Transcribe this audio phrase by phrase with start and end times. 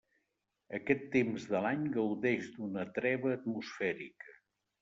[0.77, 4.35] Aquest temps de l'any gaudeix d'una treva atmosfèrica.